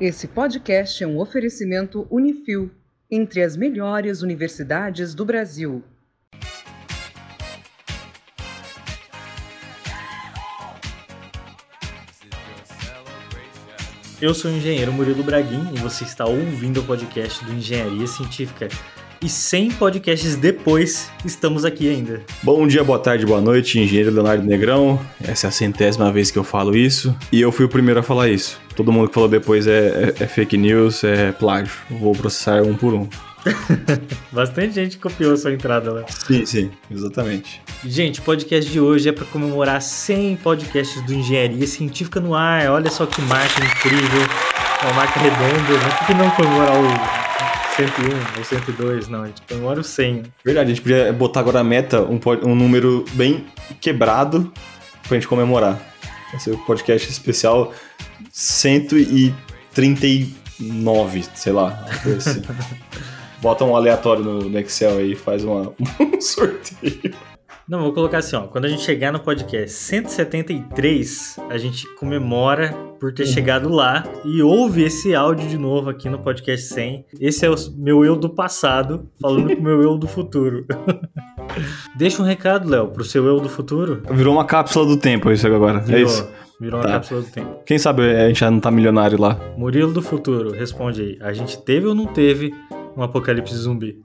[0.00, 2.70] Esse podcast é um oferecimento Unifil,
[3.10, 5.82] entre as melhores universidades do Brasil.
[14.22, 18.68] Eu sou o engenheiro Murilo Braguin e você está ouvindo o podcast do Engenharia Científica.
[19.20, 22.22] E 100 podcasts depois, estamos aqui ainda.
[22.40, 25.00] Bom dia, boa tarde, boa noite, engenheiro Leonardo Negrão.
[25.20, 27.14] Essa é a centésima vez que eu falo isso.
[27.32, 28.60] E eu fui o primeiro a falar isso.
[28.76, 31.72] Todo mundo que falou depois é, é, é fake news, é plágio.
[31.90, 33.08] Vou processar um por um.
[34.30, 36.04] Bastante gente copiou a sua entrada lá.
[36.06, 37.60] Sim, sim, exatamente.
[37.84, 42.70] Gente, o podcast de hoje é para comemorar 100 podcasts do Engenharia Científica no ar.
[42.70, 44.22] Olha só que marca incrível.
[44.84, 45.72] Uma marca redonda.
[45.72, 45.96] Né?
[45.98, 47.27] Por que não comemorar o
[47.78, 50.24] 101 ou 102, não, a gente comemora o 100.
[50.44, 53.46] Verdade, a gente podia botar agora a meta, um, um número bem
[53.80, 54.52] quebrado
[55.06, 55.80] pra gente comemorar.
[56.34, 57.72] Esse é o podcast especial
[58.32, 61.86] 139, sei lá.
[62.16, 62.42] Assim.
[63.40, 67.14] Bota um aleatório no, no Excel aí e faz uma, um sorteio.
[67.68, 68.46] Não, vou colocar assim, ó.
[68.46, 73.28] Quando a gente chegar no podcast 173, a gente comemora por ter uhum.
[73.28, 77.04] chegado lá e ouve esse áudio de novo aqui no podcast 100.
[77.20, 80.64] Esse é o meu eu do passado falando com o meu eu do futuro.
[81.94, 84.02] Deixa um recado, Léo, pro seu eu do futuro.
[84.12, 85.80] Virou uma cápsula do tempo isso agora.
[85.80, 86.00] É Virou.
[86.00, 86.28] É isso.
[86.58, 86.86] Virou tá.
[86.86, 87.62] uma cápsula do tempo.
[87.66, 89.38] Quem sabe a gente já não tá milionário lá.
[89.58, 91.18] Murilo do futuro, responde aí.
[91.20, 92.50] A gente teve ou não teve
[92.96, 94.00] um apocalipse zumbi?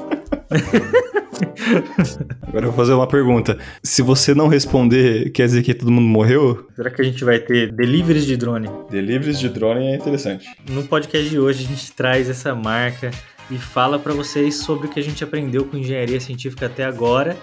[2.47, 3.57] Agora eu vou fazer uma pergunta.
[3.81, 6.67] Se você não responder, quer dizer que todo mundo morreu?
[6.75, 8.69] Será que a gente vai ter deliveries de drone?
[8.89, 10.47] Deliveries de drone é interessante.
[10.69, 13.11] No podcast de hoje a gente traz essa marca
[13.49, 17.35] e fala para vocês sobre o que a gente aprendeu com engenharia científica até agora,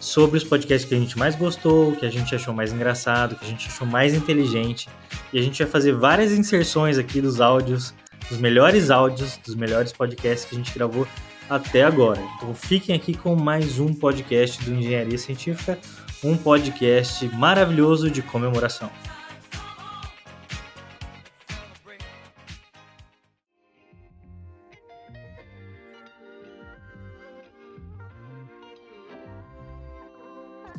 [0.00, 3.44] sobre os podcasts que a gente mais gostou, que a gente achou mais engraçado, que
[3.44, 4.88] a gente achou mais inteligente.
[5.32, 7.92] E a gente vai fazer várias inserções aqui dos áudios,
[8.28, 11.06] dos melhores áudios, dos melhores podcasts que a gente gravou
[11.48, 12.20] até agora.
[12.36, 15.78] Então fiquem aqui com mais um podcast do Engenharia Científica,
[16.22, 18.90] um podcast maravilhoso de comemoração.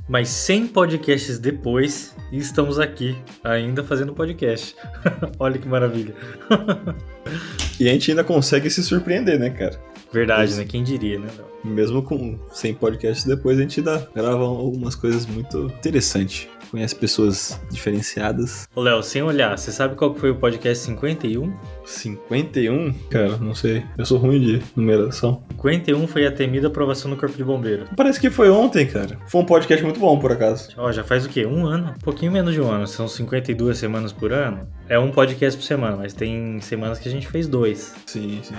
[0.09, 4.75] Mas 100 podcasts depois, estamos aqui, ainda fazendo podcast.
[5.37, 6.15] Olha que maravilha.
[7.79, 9.88] e a gente ainda consegue se surpreender, né, cara?
[10.11, 10.65] Verdade, né?
[10.65, 11.27] Quem diria, né?
[11.63, 16.47] Mesmo com 100 podcasts depois, a gente dá, grava algumas coisas muito interessantes.
[16.71, 18.67] Conhece pessoas diferenciadas.
[18.75, 21.51] Ô, Léo, sem olhar, você sabe qual foi o podcast 51?
[21.83, 22.93] 51?
[23.09, 23.83] Cara, não sei.
[23.97, 25.43] Eu sou ruim de numeração.
[25.55, 27.85] 51 foi a temida aprovação do Corpo de Bombeiro.
[27.97, 29.17] Parece que foi ontem, cara.
[29.27, 30.69] Foi um podcast muito bom, por acaso.
[30.77, 31.43] Ó, já faz o quê?
[31.43, 31.95] Um ano?
[31.97, 32.85] Um pouquinho menos de um ano.
[32.85, 34.67] São 52 semanas por ano.
[34.87, 37.95] É um podcast por semana, mas tem semanas que a gente fez dois.
[38.05, 38.55] Sim, sim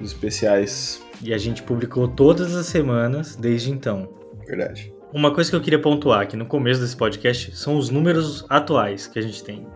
[0.00, 1.02] os especiais.
[1.22, 4.08] E a gente publicou todas as semanas desde então.
[4.46, 4.92] Verdade.
[5.12, 9.06] Uma coisa que eu queria pontuar aqui no começo desse podcast são os números atuais
[9.06, 9.66] que a gente tem.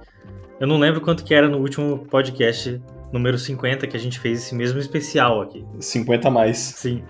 [0.60, 2.80] Eu não lembro quanto que era no último podcast
[3.12, 5.64] número 50 que a gente fez esse mesmo especial aqui.
[5.78, 6.58] 50 mais.
[6.58, 7.02] Sim.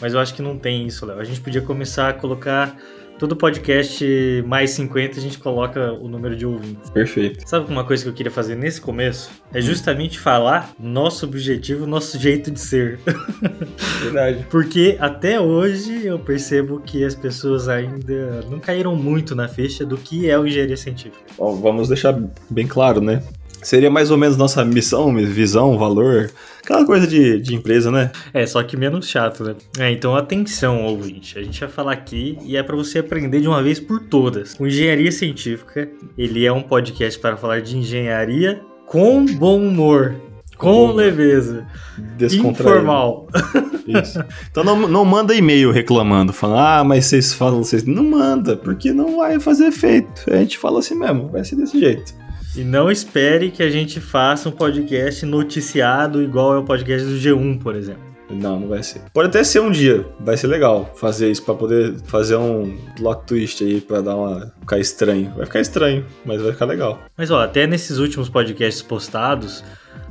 [0.00, 1.20] Mas eu acho que não tem isso, Léo.
[1.20, 2.76] A gente podia começar a colocar
[3.20, 4.02] todo podcast
[4.46, 6.88] mais 50 a gente coloca o número de ouvintes.
[6.88, 7.46] Perfeito.
[7.46, 9.30] Sabe uma coisa que eu queria fazer nesse começo?
[9.52, 12.98] É justamente falar nosso objetivo, nosso jeito de ser.
[14.02, 14.46] Verdade.
[14.48, 19.98] Porque até hoje eu percebo que as pessoas ainda não caíram muito na ficha do
[19.98, 21.22] que é o engenharia científica.
[21.36, 23.22] Bom, vamos deixar bem claro, né?
[23.62, 26.30] Seria mais ou menos nossa missão, visão, valor,
[26.62, 28.10] aquela coisa de, de empresa, né?
[28.32, 29.54] É, só que menos chato, né?
[29.78, 31.38] É, então atenção, ouvinte.
[31.38, 34.56] A gente vai falar aqui e é para você aprender de uma vez por todas.
[34.58, 40.16] O Engenharia Científica, ele é um podcast para falar de engenharia com bom humor.
[40.56, 41.66] Com leveza.
[42.20, 43.26] Informal.
[43.86, 44.22] Isso.
[44.50, 47.84] Então não, não manda e-mail reclamando, falando, ah, mas vocês falam, vocês.
[47.84, 50.24] Não manda, porque não vai fazer efeito.
[50.30, 52.19] A gente fala assim mesmo, vai ser desse jeito.
[52.56, 57.14] E não espere que a gente faça um podcast noticiado igual é o podcast do
[57.14, 58.02] G1, por exemplo.
[58.28, 59.02] Não, não vai ser.
[59.12, 63.24] Pode até ser um dia, vai ser legal fazer isso para poder fazer um plot
[63.26, 65.32] twist aí para dar uma ficar estranho.
[65.36, 67.00] Vai ficar estranho, mas vai ficar legal.
[67.16, 69.64] Mas ó, até nesses últimos podcasts postados,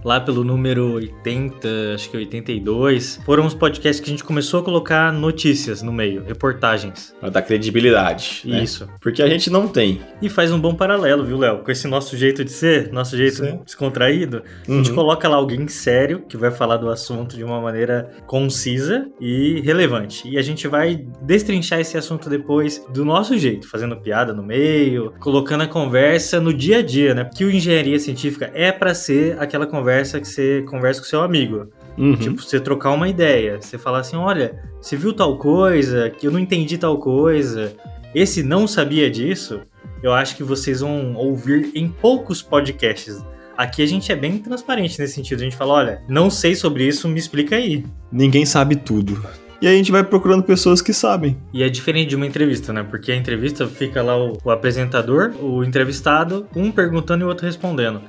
[0.04, 4.64] lá pelo número 80, acho que 82, foram os podcasts que a gente começou a
[4.64, 7.14] colocar notícias no meio, reportagens.
[7.20, 8.42] Pra dar credibilidade.
[8.46, 8.64] né?
[8.64, 8.88] Isso.
[9.02, 10.02] Porque a gente não tem.
[10.22, 11.60] E faz um bom paralelo, viu, Léo?
[11.60, 13.60] Com esse nosso jeito de ser, nosso jeito Sim.
[13.66, 14.96] descontraído, a gente Uhum.
[14.96, 20.28] coloca lá alguém sério que vai falar do assunto de uma maneira concisa e relevante.
[20.28, 25.14] E a gente vai destrinchar esse assunto depois do nosso jeito, fazendo piada no meio,
[25.20, 27.24] colocando a conversa no dia a dia, né?
[27.26, 29.89] Porque o engenharia científica é pra ser aquela conversa
[30.20, 31.68] que você conversa com seu amigo.
[31.98, 32.16] Uhum.
[32.16, 33.60] Tipo, você trocar uma ideia.
[33.62, 37.74] Você falar assim: olha, você viu tal coisa, que eu não entendi tal coisa.
[38.16, 39.62] Esse não sabia disso.
[40.02, 43.22] Eu acho que vocês vão ouvir em poucos podcasts.
[43.58, 45.42] Aqui a gente é bem transparente nesse sentido.
[45.42, 47.86] A gente fala: olha, não sei sobre isso, me explica aí.
[48.12, 49.22] Ninguém sabe tudo.
[49.62, 51.38] E aí a gente vai procurando pessoas que sabem.
[51.52, 52.82] E é diferente de uma entrevista, né?
[52.82, 57.46] Porque a entrevista fica lá o, o apresentador, o entrevistado, um perguntando e o outro
[57.46, 58.02] respondendo.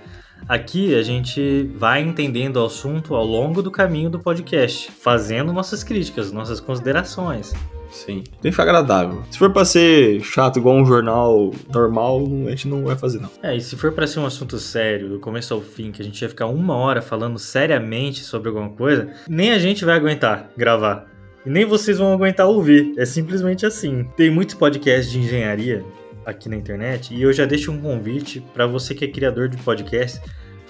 [0.48, 5.84] Aqui a gente vai entendendo o assunto ao longo do caminho do podcast, fazendo nossas
[5.84, 7.52] críticas, nossas considerações.
[7.90, 8.22] Sim.
[8.40, 9.22] Tem que ficar agradável.
[9.31, 13.31] Se for pra ser chato igual um jornal normal, a gente não vai fazer, não.
[13.42, 16.04] É, e se for pra ser um assunto sério, do começo ao fim, que a
[16.04, 20.50] gente ia ficar uma hora falando seriamente sobre alguma coisa, nem a gente vai aguentar
[20.56, 21.06] gravar.
[21.44, 22.92] E nem vocês vão aguentar ouvir.
[22.96, 24.06] É simplesmente assim.
[24.16, 25.84] Tem muitos podcasts de engenharia
[26.30, 29.56] aqui na internet e eu já deixo um convite pra você que é criador de
[29.58, 30.20] podcast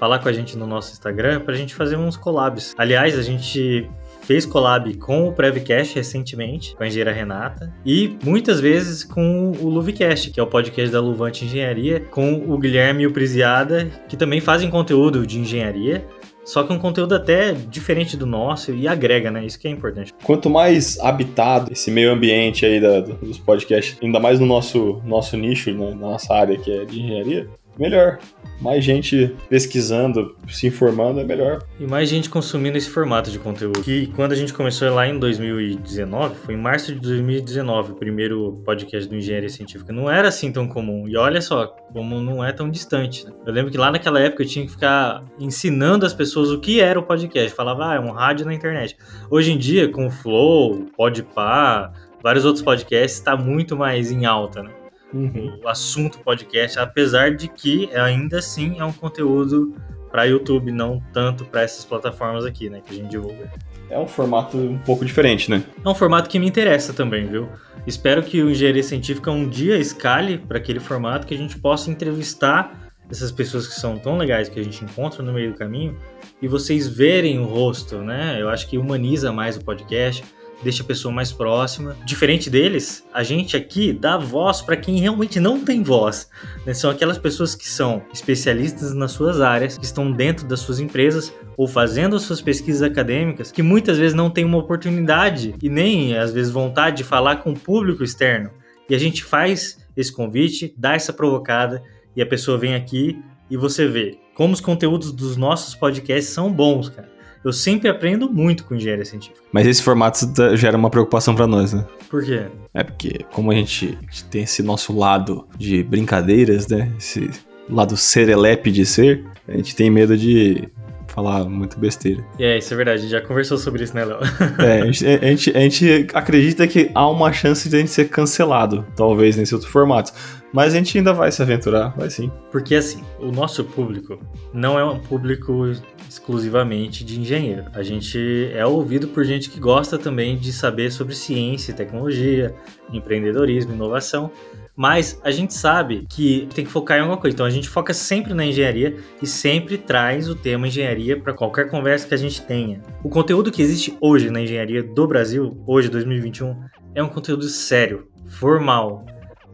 [0.00, 2.74] falar com a gente no nosso Instagram pra gente fazer uns collabs.
[2.78, 3.86] Aliás, a gente
[4.22, 9.68] fez collab com o Prevcast recentemente, com a engenheira Renata, e muitas vezes com o
[9.68, 14.16] Luvicast, que é o podcast da Luvante Engenharia, com o Guilherme e o Prisiada, que
[14.16, 16.06] também fazem conteúdo de engenharia,
[16.52, 19.44] só que um conteúdo até diferente do nosso e agrega, né?
[19.44, 20.12] Isso que é importante.
[20.24, 25.36] Quanto mais habitado esse meio ambiente aí da- dos podcasts, ainda mais no nosso, nosso
[25.36, 27.48] nicho, né, na nossa área que é de engenharia,
[27.80, 28.18] melhor.
[28.60, 31.62] Mais gente pesquisando, se informando é melhor.
[31.78, 33.80] E mais gente consumindo esse formato de conteúdo.
[33.80, 38.60] Que quando a gente começou lá em 2019, foi em março de 2019, o primeiro
[38.66, 39.94] podcast do Engenharia Científica.
[39.94, 41.08] Não era assim tão comum.
[41.08, 43.24] E olha só, como não é tão distante.
[43.24, 43.32] né?
[43.46, 46.82] Eu lembro que lá naquela época eu tinha que ficar ensinando as pessoas o que
[46.82, 47.56] era o podcast.
[47.56, 48.94] Falava, ah, é um rádio na internet.
[49.30, 51.92] Hoje em dia, com o Flow, Podpah,
[52.22, 54.79] vários outros podcasts, está muito mais em alta, né?
[55.12, 59.74] O assunto podcast, apesar de que ainda assim é um conteúdo
[60.10, 63.50] para YouTube, não tanto para essas plataformas aqui, né, que a gente divulga.
[63.88, 65.64] É um formato um pouco diferente, né?
[65.84, 67.48] É um formato que me interessa também, viu?
[67.86, 71.90] Espero que o Engenharia Científica um dia escale para aquele formato que a gente possa
[71.90, 75.96] entrevistar essas pessoas que são tão legais que a gente encontra no meio do caminho
[76.40, 78.40] e vocês verem o rosto, né?
[78.40, 80.22] Eu acho que humaniza mais o podcast,
[80.62, 81.96] deixa a pessoa mais próxima.
[82.04, 86.28] Diferente deles, a gente aqui dá voz para quem realmente não tem voz.
[86.66, 86.74] né?
[86.74, 91.32] São aquelas pessoas que são especialistas nas suas áreas, que estão dentro das suas empresas
[91.56, 96.16] ou fazendo as suas pesquisas acadêmicas, que muitas vezes não têm uma oportunidade e nem
[96.16, 98.50] às vezes vontade de falar com o público externo.
[98.88, 101.82] E a gente faz esse convite, dá essa provocada
[102.16, 103.18] e a pessoa vem aqui
[103.50, 107.19] e você vê como os conteúdos dos nossos podcasts são bons, cara.
[107.44, 109.40] Eu sempre aprendo muito com engenharia científica.
[109.52, 110.18] Mas esse formato
[110.56, 111.86] gera uma preocupação pra nós, né?
[112.08, 112.46] Por quê?
[112.74, 116.92] É porque, como a gente, a gente tem esse nosso lado de brincadeiras, né?
[116.98, 117.30] Esse
[117.68, 120.68] lado serelepe de ser, a gente tem medo de
[121.10, 122.24] falar muito besteira.
[122.38, 124.18] E é, isso é verdade, a gente já conversou sobre isso, né, Léo?
[124.58, 127.90] É, a gente, a, gente, a gente acredita que há uma chance de a gente
[127.90, 130.12] ser cancelado, talvez nesse outro formato.
[130.52, 132.30] Mas a gente ainda vai se aventurar, vai sim.
[132.50, 134.18] Porque assim, o nosso público
[134.52, 135.72] não é um público
[136.10, 137.66] exclusivamente de engenheiro.
[137.72, 142.52] A gente é ouvido por gente que gosta também de saber sobre ciência, tecnologia,
[142.92, 144.32] empreendedorismo, inovação.
[144.74, 147.34] Mas a gente sabe que tem que focar em alguma coisa.
[147.34, 151.70] Então a gente foca sempre na engenharia e sempre traz o tema engenharia para qualquer
[151.70, 152.82] conversa que a gente tenha.
[153.04, 156.56] O conteúdo que existe hoje na engenharia do Brasil, hoje 2021,
[156.92, 159.04] é um conteúdo sério, formal,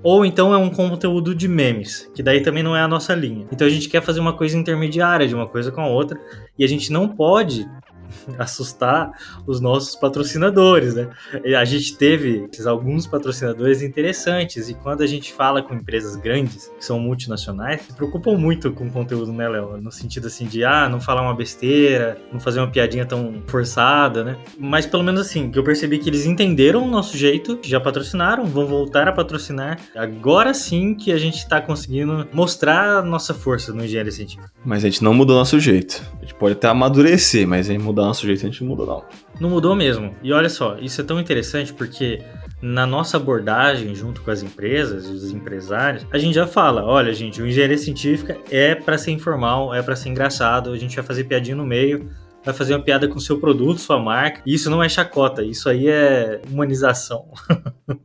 [0.07, 3.45] ou então é um conteúdo de memes, que daí também não é a nossa linha.
[3.51, 6.17] Então a gente quer fazer uma coisa intermediária de uma coisa com a outra,
[6.57, 7.69] e a gente não pode
[8.39, 9.11] assustar
[9.47, 11.09] os nossos patrocinadores, né?
[11.57, 16.85] A gente teve alguns patrocinadores interessantes, e quando a gente fala com empresas grandes, que
[16.85, 19.81] são multinacionais, se preocupam muito com o conteúdo, né, Léo?
[19.81, 24.25] No sentido assim de, ah, não falar uma besteira, não fazer uma piadinha tão forçada,
[24.25, 24.37] né?
[24.59, 28.45] Mas pelo menos assim, que eu percebi que eles entenderam o nosso jeito, já patrocinaram,
[28.47, 29.79] vão voltar a patrocinar.
[29.95, 34.51] Agora sim que a gente tá conseguindo mostrar a nossa força no engenharia científica.
[34.65, 36.03] Mas a gente não mudou nosso jeito.
[36.19, 38.85] A gente pode até amadurecer, mas a gente mudar nosso jeito a gente não muda,
[38.85, 39.03] não.
[39.41, 40.15] Não mudou mesmo.
[40.23, 42.21] E olha só, isso é tão interessante porque
[42.61, 47.13] na nossa abordagem junto com as empresas e os empresários, a gente já fala, olha,
[47.15, 51.05] gente, o engenharia científica é para ser informal, é para ser engraçado, a gente vai
[51.05, 52.11] fazer piadinha no meio,
[52.45, 54.43] vai fazer uma piada com seu produto, sua marca.
[54.47, 57.27] E isso não é chacota, isso aí é humanização.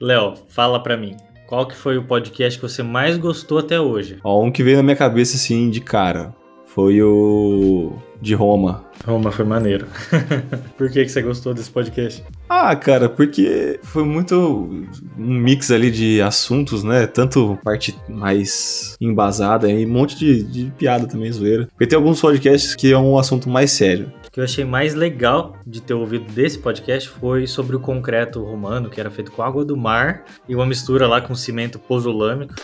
[0.00, 1.16] Léo, fala para mim.
[1.46, 4.18] Qual que foi o podcast que você mais gostou até hoje?
[4.24, 6.34] Ó, um que veio na minha cabeça assim de cara
[6.76, 8.84] foi o de Roma.
[9.06, 9.86] Roma foi maneiro.
[10.76, 12.22] Por que, que você gostou desse podcast?
[12.50, 14.84] Ah, cara, porque foi muito
[15.18, 17.06] um mix ali de assuntos, né?
[17.06, 21.66] Tanto parte mais embasada e um monte de, de piada também, zoeira.
[21.66, 24.12] Porque tem alguns podcasts que é um assunto mais sério.
[24.26, 28.42] O que eu achei mais legal de ter ouvido desse podcast foi sobre o concreto
[28.42, 32.54] romano, que era feito com água do mar e uma mistura lá com cimento pozolâmico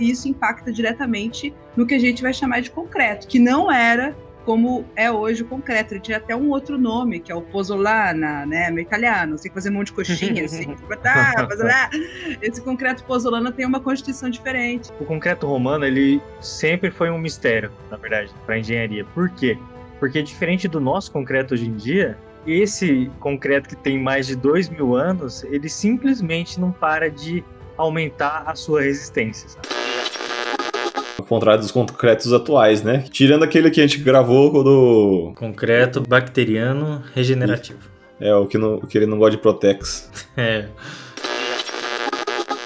[0.00, 4.16] e isso impacta diretamente no que a gente vai chamar de concreto, que não era
[4.44, 5.94] como é hoje o concreto.
[5.94, 8.70] Ele tinha até um outro nome, que é o pozolana, né?
[8.70, 9.36] Meio italiano.
[9.36, 10.74] Você tem que fazer um monte de coxinha, assim.
[11.02, 11.90] tá, pozolana.
[12.40, 14.90] Esse concreto pozolana tem uma constituição diferente.
[14.98, 19.04] O concreto romano, ele sempre foi um mistério, na verdade, para a engenharia.
[19.04, 19.58] Por quê?
[20.00, 22.16] Porque diferente do nosso concreto hoje em dia,
[22.46, 27.44] esse concreto que tem mais de dois mil anos, ele simplesmente não para de
[27.80, 29.48] aumentar a sua resistência.
[29.48, 29.68] Sabe?
[31.18, 33.04] Ao contrário dos concretos atuais, né?
[33.10, 35.32] Tirando aquele que a gente gravou do.
[35.36, 37.78] Concreto bacteriano regenerativo.
[38.20, 40.10] É, o que, não, o que ele não gosta de Protex.
[40.36, 40.66] É.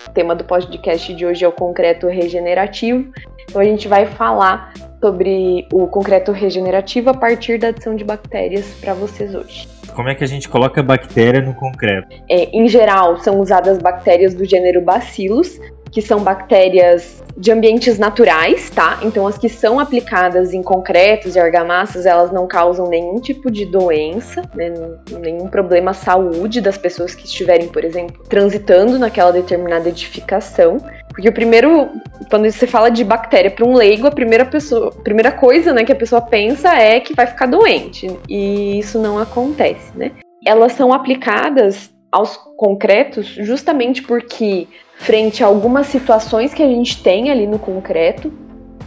[0.09, 3.13] O tema do podcast de hoje é o concreto regenerativo.
[3.49, 8.67] Então a gente vai falar sobre o concreto regenerativo a partir da adição de bactérias
[8.81, 9.69] para vocês hoje.
[9.95, 12.09] Como é que a gente coloca bactéria no concreto?
[12.29, 15.61] É, em geral, são usadas bactérias do gênero Bacillus,
[15.95, 18.99] que são bactérias de ambientes naturais, tá?
[19.03, 23.65] Então as que são aplicadas em concretos e argamassas, elas não causam nenhum tipo de
[23.65, 24.75] doença, né?
[25.21, 30.79] nenhum problema à saúde das pessoas que estiverem, por exemplo, transitando naquela determinada edificação.
[31.11, 31.89] Porque o primeiro,
[32.29, 35.85] quando você fala de bactéria para um leigo, a primeira pessoa, a primeira coisa, né,
[35.85, 40.11] que a pessoa pensa é que vai ficar doente, e isso não acontece, né?
[40.45, 44.67] Elas são aplicadas aos concretos justamente porque
[44.99, 48.33] frente a algumas situações que a gente tem ali no concreto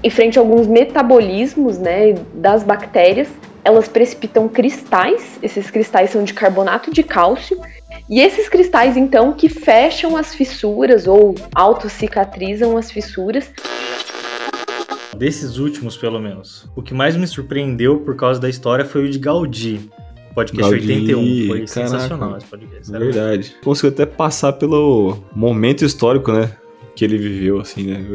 [0.04, 3.28] e frente a alguns metabolismos né, das bactérias,
[3.64, 7.60] elas precipitam cristais, esses cristais são de carbonato de cálcio,
[8.10, 13.52] e esses cristais então que fecham as fissuras ou autocicatrizam as fissuras.
[15.18, 19.10] Desses últimos, pelo menos, o que mais me surpreendeu por causa da história foi o
[19.10, 19.90] de Gaudí,
[20.38, 21.48] podcast Gaudí, 81.
[21.48, 22.92] Foi caraca, sensacional esse podcast.
[22.92, 23.56] Verdade.
[23.64, 26.52] Conseguiu até passar pelo momento histórico, né?
[26.96, 28.06] Que ele viveu, assim, né?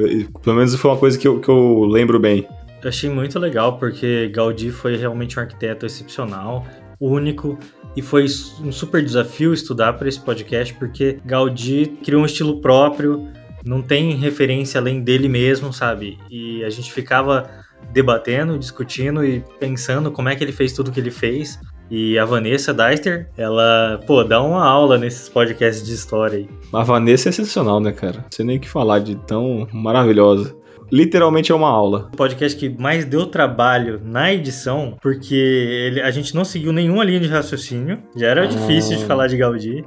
[0.40, 2.46] Pelo menos foi uma coisa que eu, que eu lembro bem.
[2.80, 6.64] Eu achei muito legal, porque Gaudí foi realmente um arquiteto excepcional,
[7.00, 7.58] único,
[7.96, 8.24] e foi
[8.60, 13.28] um super desafio estudar para esse podcast, porque Gaudí criou um estilo próprio,
[13.64, 16.18] não tem referência além dele mesmo, sabe?
[16.30, 17.48] E a gente ficava
[17.92, 21.58] debatendo, discutindo e pensando como é que ele fez tudo que ele fez.
[21.90, 26.48] E a Vanessa Deister, ela, pô, dá uma aula nesses podcasts de história aí.
[26.72, 28.18] A Vanessa é sensacional, né, cara?
[28.18, 30.56] Não sei nem o que falar de tão maravilhosa.
[30.90, 32.10] Literalmente é uma aula.
[32.12, 37.02] O podcast que mais deu trabalho na edição, porque ele, a gente não seguiu nenhuma
[37.02, 38.02] linha de raciocínio.
[38.14, 38.46] Já era ah.
[38.46, 39.84] difícil de falar de Gaudí.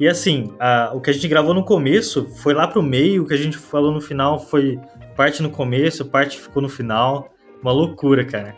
[0.00, 3.26] E assim, a, o que a gente gravou no começo foi lá pro meio, o
[3.26, 4.78] que a gente falou no final foi
[5.16, 7.28] parte no começo, parte ficou no final.
[7.62, 8.54] Uma loucura, cara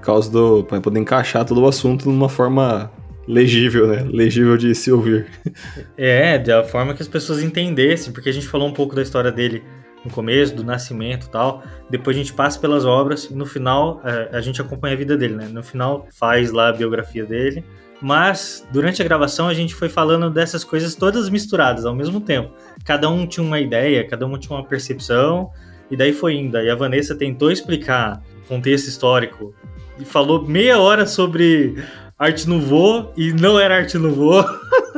[0.00, 0.64] causa do.
[0.64, 2.90] para poder encaixar todo o assunto de uma forma
[3.26, 4.04] legível, né?
[4.10, 5.26] Legível de se ouvir.
[5.96, 9.30] É, da forma que as pessoas entendessem, porque a gente falou um pouco da história
[9.30, 9.62] dele
[10.04, 11.62] no começo, do nascimento e tal.
[11.90, 14.98] Depois a gente passa pelas obras e no final a, é, a gente acompanha a
[14.98, 15.48] vida dele, né?
[15.48, 17.64] No final faz lá a biografia dele.
[18.00, 22.50] Mas durante a gravação a gente foi falando dessas coisas todas misturadas ao mesmo tempo.
[22.84, 25.50] Cada um tinha uma ideia, cada um tinha uma percepção,
[25.90, 26.56] e daí foi indo.
[26.56, 29.54] E a Vanessa tentou explicar contexto histórico
[30.00, 31.76] e falou meia hora sobre
[32.18, 34.44] Arte Nouveau e não era Arte Nouveau.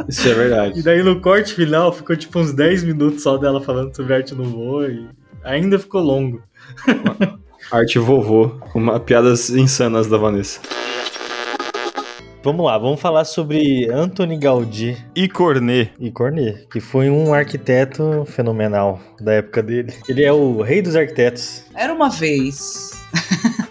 [0.08, 0.78] Isso é verdade.
[0.80, 4.34] e daí no corte final ficou tipo uns 10 minutos só dela falando sobre Arte
[4.34, 5.08] Nouveau e
[5.44, 6.42] ainda ficou longo.
[7.70, 10.60] Arte vovô, com piadas insanas da Vanessa.
[12.44, 14.96] Vamos lá, vamos falar sobre Anthony Gaudí.
[15.14, 15.92] E Cornet.
[16.00, 19.94] E Cornet, que foi um arquiteto fenomenal da época dele.
[20.08, 21.64] Ele é o rei dos arquitetos.
[21.72, 23.00] Era uma vez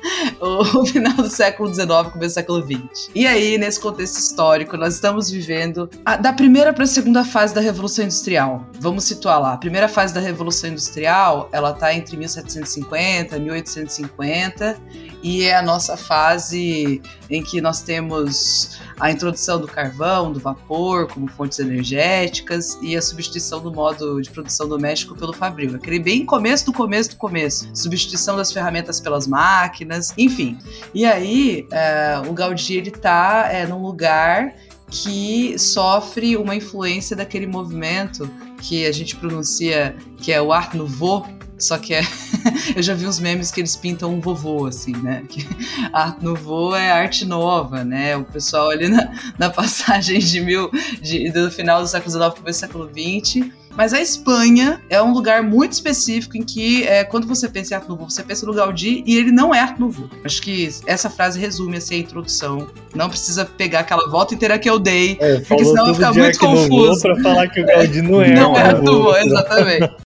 [0.75, 3.11] o final do século XIX, começo do século XX.
[3.13, 7.53] E aí, nesse contexto histórico, nós estamos vivendo a, da primeira para a segunda fase
[7.53, 8.65] da Revolução Industrial.
[8.79, 9.53] Vamos situar lá.
[9.53, 14.81] A primeira fase da Revolução Industrial, ela está entre 1750 e 1850
[15.23, 21.07] e é a nossa fase em que nós temos a introdução do carvão, do vapor
[21.07, 25.75] como fontes energéticas e a substituição do modo de produção doméstico pelo fabril.
[25.75, 27.69] Aquele bem começo do começo do começo.
[27.73, 30.57] Substituição das ferramentas pelas máquinas, enfim.
[30.93, 34.53] E aí, é, o Gaudí, ele tá é, num lugar
[34.91, 38.29] que sofre uma influência daquele movimento
[38.61, 41.25] que a gente pronuncia que é o Art Nouveau,
[41.61, 42.01] só que é.
[42.75, 45.23] eu já vi uns memes que eles pintam um vovô, assim, né?
[45.27, 45.47] Que
[45.93, 48.17] Art Nouveau é arte nova, né?
[48.17, 50.69] O pessoal ali na, na passagem de mil.
[51.01, 53.51] De, do final do século XIX para o século XX.
[53.75, 57.77] Mas a Espanha é um lugar muito específico em que, é, quando você pensa em
[57.77, 60.09] Art Nouveau, você pensa no Gaudí e ele não é Art Nouveau.
[60.23, 62.67] Acho que essa frase resume assim, a introdução.
[62.93, 66.39] Não precisa pegar aquela volta inteira que eu dei, É, porque senão vai ficar muito
[66.39, 67.01] confuso.
[67.01, 68.33] Pra falar que o Gaudí não é.
[68.33, 70.10] Não é Art Nouveau, exatamente.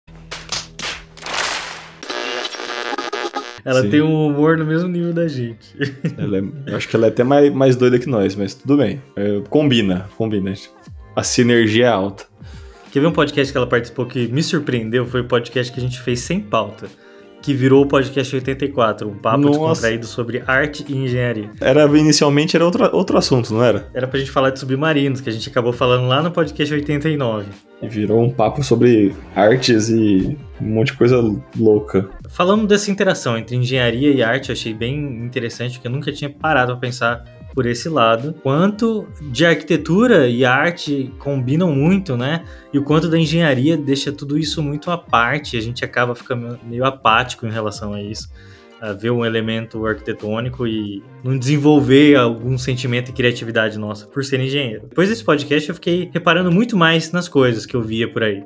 [3.68, 3.90] Ela Sim.
[3.90, 5.76] tem um humor no mesmo nível da gente.
[6.18, 9.02] É- eu acho que ela é até mais, mais doida que nós, mas tudo bem.
[9.14, 10.54] É, combina, combina.
[11.14, 12.24] A sinergia é alta.
[12.94, 15.06] Quer ver um podcast que ela participou que me surpreendeu?
[15.06, 16.88] Foi o podcast que a gente fez sem pauta.
[17.48, 19.58] Que virou o podcast 84, um papo Nossa.
[19.58, 21.50] descontraído sobre arte e engenharia.
[21.62, 23.88] Era, inicialmente era outro, outro assunto, não era?
[23.94, 27.46] Era pra gente falar de submarinos, que a gente acabou falando lá no podcast 89.
[27.82, 31.24] E virou um papo sobre artes e um monte de coisa
[31.58, 32.10] louca.
[32.28, 36.30] Falando dessa interação entre engenharia e arte, eu achei bem interessante, porque eu nunca tinha
[36.30, 37.24] parado pra pensar
[37.58, 38.36] por esse lado.
[38.44, 42.44] Quanto de arquitetura e arte combinam muito, né?
[42.72, 46.60] E o quanto da engenharia deixa tudo isso muito à parte, a gente acaba ficando
[46.64, 48.30] meio apático em relação a isso.
[48.80, 54.40] A ver um elemento arquitetônico e não desenvolver algum sentimento e criatividade nossa por ser
[54.40, 54.84] engenheiro.
[54.88, 58.44] Depois desse podcast eu fiquei reparando muito mais nas coisas que eu via por aí.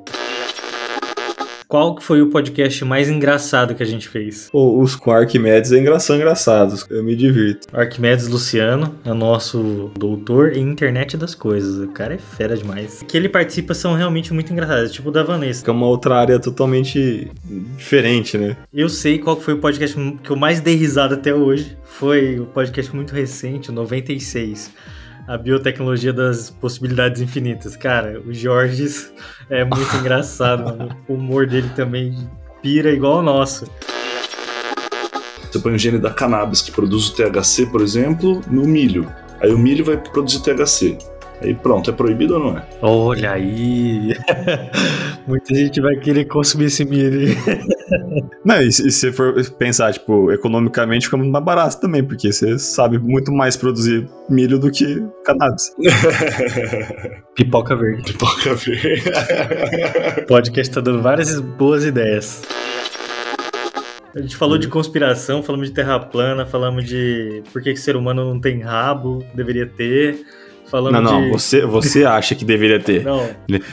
[1.72, 4.50] Qual que foi o podcast mais engraçado que a gente fez?
[4.52, 6.86] Pô, os com Arquimedes é são engraçados.
[6.90, 7.66] Eu me divirto.
[7.72, 11.82] Arquimedes Luciano é o nosso doutor em internet das coisas.
[11.82, 13.02] O cara é fera demais.
[13.08, 15.64] Que ele participa são realmente muito engraçados, tipo o da Vanessa.
[15.64, 17.30] Que é uma outra área totalmente
[17.78, 18.54] diferente, né?
[18.70, 21.74] Eu sei qual foi o podcast que eu mais dei risada até hoje.
[21.84, 24.70] Foi o podcast muito recente, o 96.
[25.26, 27.76] A biotecnologia das possibilidades infinitas.
[27.76, 29.12] Cara, o Jorges
[29.48, 30.96] é muito engraçado, mano.
[31.08, 32.28] O humor dele também
[32.60, 33.66] pira igual o nosso.
[35.50, 39.06] Você põe o gene da cannabis, que produz o THC, por exemplo, no milho.
[39.40, 40.96] Aí o milho vai produzir THC.
[41.42, 42.64] Aí pronto, é proibido ou não é?
[42.80, 44.14] Olha aí!
[45.26, 47.36] Muita gente vai querer consumir esse milho.
[48.44, 52.58] Não, e se se for pensar, tipo, economicamente fica muito mais barato também, porque você
[52.58, 55.72] sabe muito mais produzir milho do que cannabis.
[57.36, 58.12] Pipoca verde.
[58.12, 59.02] Pipoca verde.
[60.22, 62.42] O podcast tá dando várias boas ideias.
[64.14, 67.82] A gente falou de conspiração, falamos de terra plana, falamos de por que, que o
[67.82, 70.22] ser humano não tem rabo, deveria ter.
[70.70, 71.30] Falamos Não, não, de...
[71.30, 73.04] você, você acha que deveria ter.
[73.04, 73.28] Não,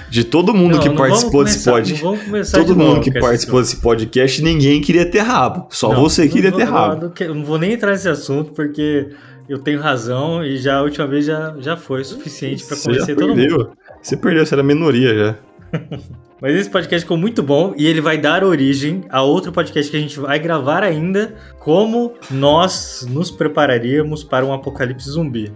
[0.09, 2.03] De todo mundo não, que não participou desse podcast.
[2.03, 5.67] vamos começar Todo mundo novo que participou desse podcast, ninguém queria ter rabo.
[5.69, 7.11] Só você queria ter rabo.
[7.19, 9.09] Não, vou nem entrar nesse assunto porque
[9.47, 13.29] eu tenho razão e já a última vez já, já foi suficiente já convencer todo
[13.29, 13.37] mundo.
[13.37, 13.71] perdeu.
[14.01, 15.35] Você perdeu, você era minoria já.
[16.41, 19.97] Mas esse podcast ficou muito bom e ele vai dar origem a outro podcast que
[19.97, 25.51] a gente vai gravar ainda, como nós nos prepararíamos para um apocalipse zumbi.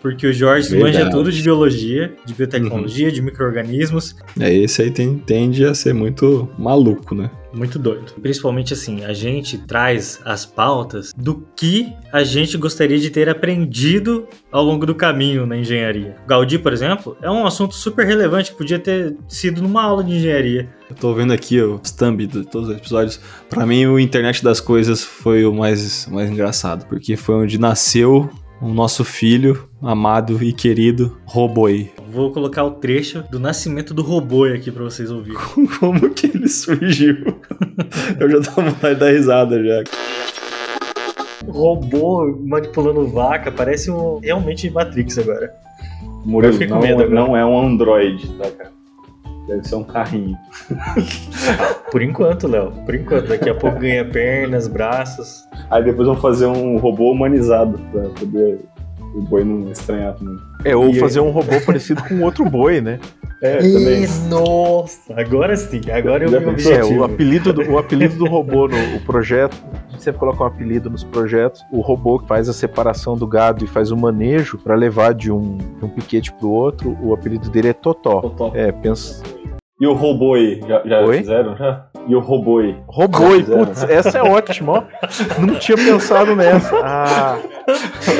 [0.00, 0.92] Porque o Jorge Verdade.
[0.98, 4.16] manja tudo de biologia, de biotecnologia, de micro-organismos.
[4.38, 7.30] É, esse aí tem- tende a ser muito maluco, né?
[7.52, 8.12] Muito doido.
[8.22, 14.26] Principalmente assim, a gente traz as pautas do que a gente gostaria de ter aprendido
[14.52, 16.14] ao longo do caminho na engenharia.
[16.28, 20.12] Gaudí, por exemplo, é um assunto super relevante que podia ter sido numa aula de
[20.16, 20.68] engenharia.
[20.88, 23.20] Eu tô vendo aqui o thumb de todos os episódios.
[23.48, 28.30] Pra mim, o Internet das Coisas foi o mais, mais engraçado, porque foi onde nasceu
[28.60, 31.90] o nosso filho, amado e querido Roboi.
[32.12, 35.38] Vou colocar o trecho do nascimento do robô aqui pra vocês ouvirem.
[35.80, 37.16] Como que ele surgiu?
[38.18, 39.84] Eu já vontade de dar risada já.
[41.48, 45.52] Robô manipulando vaca, parece um realmente Matrix agora.
[46.24, 47.14] Murilo, fiquei com não, medo agora.
[47.14, 48.79] não é um Android, tá, cara?
[49.50, 50.38] Deve ser um carrinho.
[51.90, 52.70] Por enquanto, Léo.
[52.86, 53.26] Por enquanto.
[53.26, 55.44] Daqui a pouco ganha pernas, braços.
[55.68, 58.60] Aí depois vão fazer um robô humanizado pra poder
[59.14, 60.36] o boi não estranhar também.
[60.64, 63.00] É, ou E- fazer um robô parecido com outro boi, né?
[63.42, 64.06] É, também.
[64.28, 65.14] nossa!
[65.16, 66.72] Agora sim, agora eu pensou?
[66.72, 69.56] É, o apelido do, o apelido do robô no o projeto,
[69.88, 71.62] a gente sempre coloca um apelido nos projetos.
[71.72, 75.32] O robô que faz a separação do gado e faz o manejo para levar de
[75.32, 78.20] um, de um piquete pro outro, o apelido dele é Totó.
[78.20, 78.52] Totó.
[78.54, 79.22] É, pensa.
[79.80, 80.60] E o robô aí?
[80.68, 81.18] Já, já Oi?
[81.18, 81.56] fizeram?
[81.56, 81.86] Já?
[82.06, 82.20] E o?
[82.86, 83.64] Robô, Fizeram.
[83.64, 84.82] putz, essa é ótima, ó.
[85.40, 86.76] Não tinha pensado nessa.
[86.82, 87.38] Ah,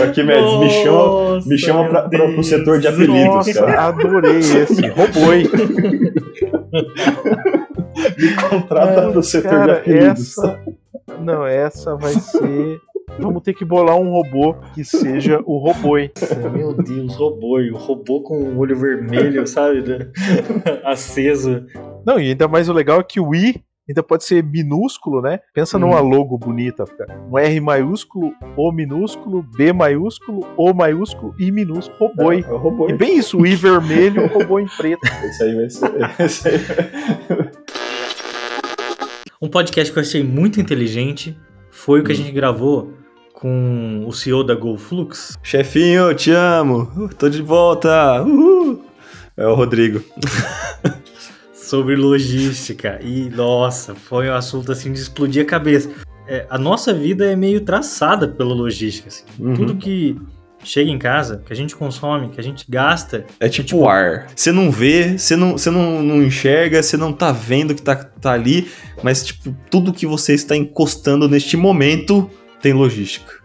[0.02, 3.82] Arquimedes, me chama, me chama pra, pra, pro setor de apelidos, nossa, cara.
[3.88, 4.86] adorei esse.
[4.88, 5.30] Robô.
[8.16, 10.38] Me contrata pro setor de Cara, apelidos.
[10.38, 10.60] essa.
[11.20, 12.78] Não, essa vai ser.
[13.18, 15.96] Vamos ter que bolar um robô que seja o robô.
[16.52, 17.58] Meu Deus, robô.
[17.60, 19.82] O robô com o olho vermelho, sabe?
[19.82, 20.10] né?
[20.84, 21.66] Aceso.
[22.06, 25.40] Não, e ainda mais o legal é que o I ainda pode ser minúsculo, né?
[25.52, 25.80] Pensa Hum.
[25.80, 31.98] numa logo bonita, fica um R maiúsculo, O minúsculo, B maiúsculo, O maiúsculo, I minúsculo,
[31.98, 32.32] robô.
[32.32, 32.88] É o robô.
[32.88, 35.00] E bem isso, o I vermelho, o robô em preto.
[35.24, 35.90] Esse aí vai ser.
[36.20, 37.50] Esse aí vai...
[39.42, 41.36] Um podcast que eu achei muito inteligente
[41.70, 42.92] foi o que a gente gravou
[43.40, 45.38] com o CEO da GoFlux.
[45.42, 46.92] Chefinho, te amo.
[46.94, 48.22] Uh, tô de volta.
[48.22, 48.84] Uhul.
[49.34, 50.04] É o Rodrigo.
[51.54, 53.00] sobre logística.
[53.02, 55.88] E nossa, foi um assunto assim de explodir a cabeça.
[56.28, 59.08] É, a nossa vida é meio traçada pela logística.
[59.08, 59.24] assim.
[59.38, 59.54] Uhum.
[59.54, 60.16] Tudo que
[60.62, 64.26] chega em casa, que a gente consome, que a gente gasta, É tipo o ar.
[64.36, 67.96] Você não vê, você não, você não, não enxerga, você não tá vendo que tá,
[67.96, 68.68] tá ali,
[69.02, 73.40] mas tipo, tudo que você está encostando neste momento tem logística.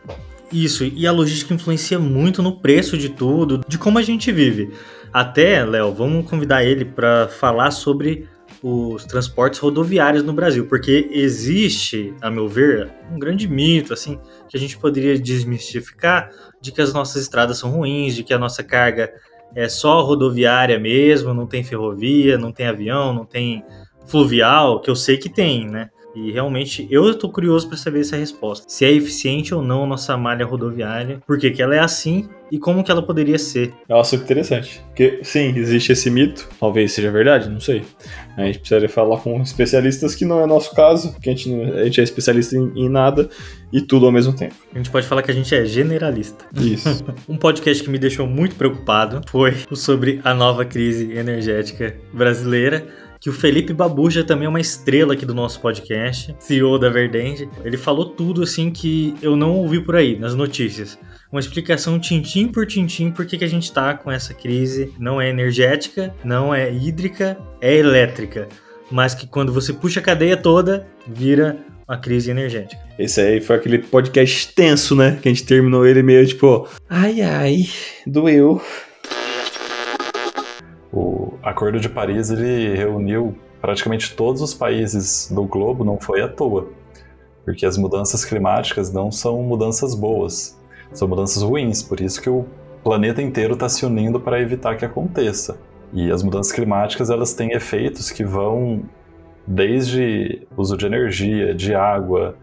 [0.52, 4.72] Isso, e a logística influencia muito no preço de tudo, de como a gente vive.
[5.12, 8.28] Até, Léo, vamos convidar ele para falar sobre
[8.62, 14.58] os transportes rodoviários no Brasil, porque existe, a meu ver, um grande mito assim que
[14.58, 18.64] a gente poderia desmistificar de que as nossas estradas são ruins, de que a nossa
[18.64, 19.14] carga
[19.54, 23.64] é só rodoviária mesmo, não tem ferrovia, não tem avião, não tem
[24.08, 25.90] fluvial, que eu sei que tem, né?
[26.16, 28.66] E realmente eu tô curioso para saber essa resposta.
[28.70, 32.28] Se é eficiente ou não a nossa malha rodoviária, por que que ela é assim
[32.52, 33.74] e como que ela poderia ser.
[33.90, 34.82] É um assunto interessante.
[34.88, 36.48] Porque, sim, existe esse mito.
[36.60, 37.84] Talvez seja verdade, não sei.
[38.38, 41.74] A gente precisaria falar com especialistas, que não é nosso caso, porque a gente, não-
[41.74, 43.28] a gente é especialista em, em nada
[43.74, 44.54] e tudo ao mesmo tempo.
[44.74, 46.46] A gente pode falar que a gente é generalista.
[46.56, 47.04] Isso.
[47.28, 52.86] Um podcast que me deixou muito preocupado foi o sobre a nova crise energética brasileira.
[53.20, 57.50] Que o Felipe Babuja também é uma estrela aqui do nosso podcast, CEO da Verdende.
[57.64, 60.98] Ele falou tudo assim que eu não ouvi por aí nas notícias.
[61.32, 64.94] Uma explicação tintim por tintim por que que a gente tá com essa crise.
[65.00, 68.48] Não é energética, não é hídrica, é elétrica.
[68.92, 72.82] Mas que quando você puxa a cadeia toda, vira uma crise energética.
[72.98, 75.18] Esse aí foi aquele podcast tenso, né?
[75.22, 77.68] Que a gente terminou ele meio tipo, ai ai,
[78.06, 78.62] doeu.
[81.46, 86.70] Acordo de Paris ele reuniu praticamente todos os países do globo, não foi à toa,
[87.46, 90.60] porque as mudanças climáticas não são mudanças boas,
[90.92, 92.48] são mudanças ruins, por isso que o
[92.84, 95.60] planeta inteiro está se unindo para evitar que aconteça.
[95.94, 98.82] E as mudanças climáticas elas têm efeitos que vão
[99.46, 102.36] desde uso de energia, de água,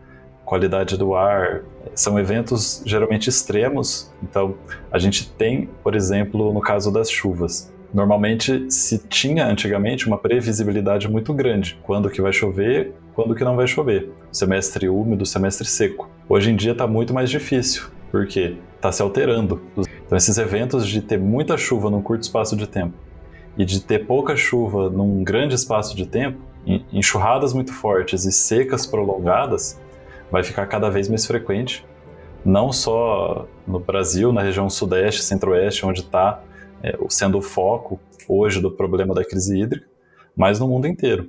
[0.45, 1.63] qualidade do ar,
[1.93, 4.13] são eventos geralmente extremos.
[4.23, 4.55] Então,
[4.93, 11.09] a gente tem, por exemplo, no caso das chuvas, Normalmente se tinha antigamente uma previsibilidade
[11.11, 14.11] muito grande, quando que vai chover, quando que não vai chover.
[14.31, 16.09] Semestre úmido, semestre seco.
[16.29, 19.61] Hoje em dia está muito mais difícil, porque está se alterando.
[19.77, 22.95] Então esses eventos de ter muita chuva num curto espaço de tempo
[23.59, 28.33] e de ter pouca chuva num grande espaço de tempo, en- enxurradas muito fortes e
[28.33, 29.79] secas prolongadas,
[30.31, 31.85] vai ficar cada vez mais frequente,
[32.43, 36.43] não só no Brasil, na região sudeste, centro-oeste, onde está
[36.83, 39.87] é, sendo o foco hoje do problema da crise hídrica,
[40.37, 41.29] mas no mundo inteiro.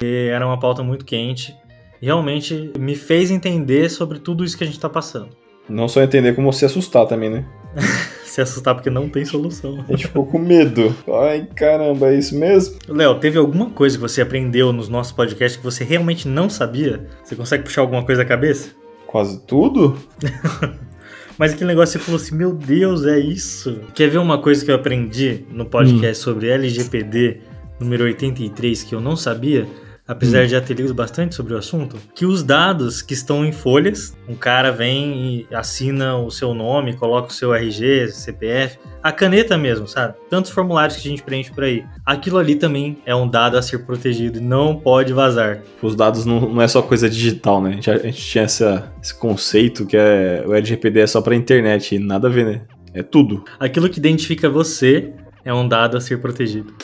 [0.00, 1.56] E era uma pauta muito quente.
[2.00, 5.30] Realmente me fez entender sobre tudo isso que a gente tá passando.
[5.68, 7.44] Não só entender como se assustar também, né?
[8.32, 9.84] Se assustar porque não tem solução.
[9.86, 10.96] A gente ficou com medo.
[11.06, 12.78] Ai, caramba, é isso mesmo?
[12.88, 17.06] Léo, teve alguma coisa que você aprendeu nos nossos podcasts que você realmente não sabia?
[17.22, 18.70] Você consegue puxar alguma coisa da cabeça?
[19.06, 19.98] Quase tudo?
[21.38, 23.80] Mas aquele negócio você falou assim, meu Deus, é isso.
[23.94, 27.40] Quer ver uma coisa que eu aprendi no podcast sobre LGPD
[27.80, 29.66] número 83 que eu não sabia?
[30.06, 33.52] Apesar de já ter lido bastante sobre o assunto, que os dados que estão em
[33.52, 39.12] folhas, um cara vem e assina o seu nome, coloca o seu RG, CPF, a
[39.12, 40.14] caneta mesmo, sabe?
[40.28, 41.84] Tantos formulários que a gente preenche por aí.
[42.04, 45.62] Aquilo ali também é um dado a ser protegido e não pode vazar.
[45.80, 47.70] Os dados não, não é só coisa digital, né?
[47.70, 51.36] A gente, a gente tinha essa, esse conceito que é, o LGPD é só pra
[51.36, 52.62] internet, e nada a ver, né?
[52.92, 53.44] É tudo.
[53.58, 55.12] Aquilo que identifica você
[55.44, 56.74] é um dado a ser protegido.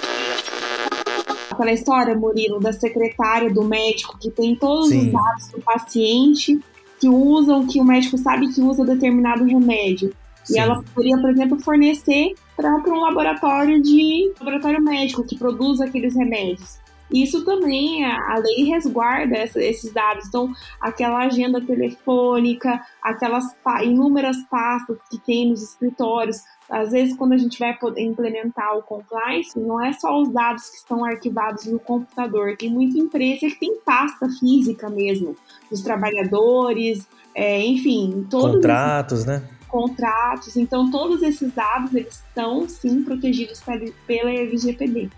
[1.58, 5.06] Aquela história, Murilo, da secretária do médico que tem todos Sim.
[5.06, 6.56] os dados do paciente
[7.00, 10.14] que usam, que o médico sabe que usa determinado remédio.
[10.44, 10.54] Sim.
[10.54, 16.14] E ela poderia, por exemplo, fornecer para um laboratório de laboratório médico que produz aqueles
[16.14, 16.78] remédios.
[17.12, 20.28] Isso também, a, lei resguarda essa, esses dados.
[20.28, 23.44] Então, aquela agenda telefônica, aquelas
[23.82, 26.38] inúmeras pastas que tem nos escritórios,
[26.70, 30.68] às vezes, quando a gente vai poder implementar o compliance, não é só os dados
[30.68, 32.56] que estão arquivados no computador.
[32.58, 35.34] Tem muita empresa que tem pasta física mesmo,
[35.70, 39.42] dos trabalhadores, é, enfim, todos contratos, né?
[39.66, 40.56] Contratos.
[40.56, 43.62] Então, todos esses dados eles estão sim protegidos
[44.06, 45.08] pela LGPD.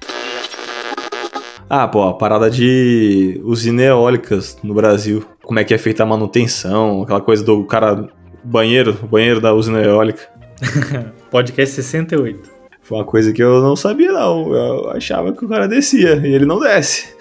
[1.69, 5.25] Ah, pô, a parada de usina eólicas no Brasil.
[5.43, 8.09] Como é que é feita a manutenção, aquela coisa do cara
[8.43, 10.40] banheiro, banheiro da usina eólica.
[11.31, 12.61] Podcast 68.
[12.83, 14.53] Foi uma coisa que eu não sabia, não.
[14.53, 17.15] Eu achava que o cara descia e ele não desce.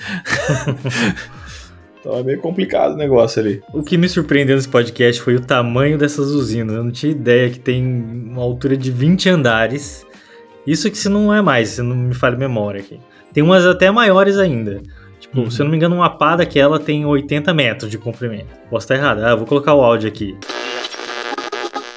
[1.99, 3.61] então é meio complicado o negócio ali.
[3.73, 6.75] O que me surpreendeu nesse podcast foi o tamanho dessas usinas.
[6.75, 10.05] Eu não tinha ideia que tem uma altura de 20 andares.
[10.65, 12.99] Isso que se não é mais, se não me falha memória aqui.
[13.33, 14.81] Tem umas até maiores ainda.
[15.19, 15.51] Tipo, uhum.
[15.51, 18.47] se eu não me engano, uma pá daquela tem 80 metros de comprimento.
[18.69, 19.23] Posso estar errado.
[19.23, 20.35] Ah, vou colocar o áudio aqui.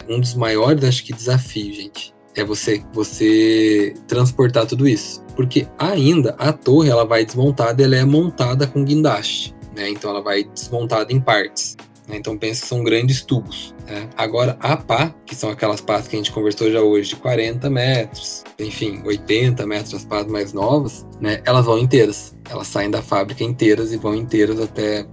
[0.08, 5.22] Um dos maiores, acho que, desafios, gente, é você, você transportar tudo isso.
[5.36, 9.88] Porque ainda a torre ela vai desmontada, ela é montada com guindaste, né?
[9.88, 11.76] Então ela vai desmontada em partes.
[12.08, 12.16] Né?
[12.16, 13.74] Então pensa que são grandes tubos.
[13.86, 14.08] Né?
[14.16, 17.68] Agora a pá, que são aquelas pás que a gente conversou já hoje, de 40
[17.70, 21.40] metros, enfim, 80 metros, as pás mais novas, né?
[21.44, 22.36] elas vão inteiras.
[22.50, 25.06] Elas saem da fábrica inteiras e vão inteiras até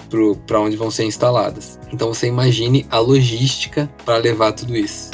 [0.46, 1.80] para onde vão ser instaladas.
[1.92, 5.12] Então você imagine a logística para levar tudo isso.